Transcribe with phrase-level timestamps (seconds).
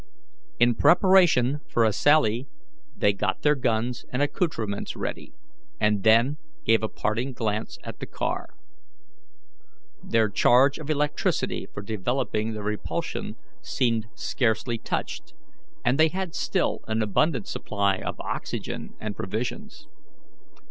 [0.59, 2.47] In preparation for a sally,
[2.97, 5.31] they got their guns and accoutrements ready,
[5.79, 8.47] and then gave a parting glance at the car.
[10.01, 15.35] Their charge of electricity for developing the repulsion seemed scarcely touched,
[15.85, 19.87] and they had still an abundant supply of oxygen and provisions.